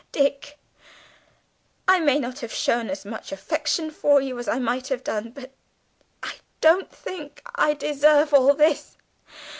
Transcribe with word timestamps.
Dick, 0.11 0.57
I 1.87 1.99
may 1.99 2.17
not 2.17 2.39
have 2.39 2.51
shown 2.51 2.89
as 2.89 3.05
much 3.05 3.31
affection 3.31 3.91
for 3.91 4.19
you 4.19 4.39
as 4.39 4.47
I 4.47 4.57
might 4.57 4.87
have 4.87 5.03
done, 5.03 5.29
but 5.29 5.51
I 6.23 6.37
don't 6.59 6.89
think 6.89 7.39
I 7.53 7.75
deserve 7.75 8.33
all 8.33 8.55
this. 8.55 8.97